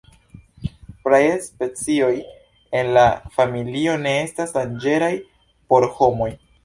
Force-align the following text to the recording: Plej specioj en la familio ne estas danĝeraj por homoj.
Plej 1.07 1.25
specioj 1.47 2.09
en 2.79 2.89
la 2.97 3.05
familio 3.35 3.93
ne 4.07 4.15
estas 4.23 4.55
danĝeraj 4.57 5.13
por 5.73 5.87
homoj. 6.01 6.33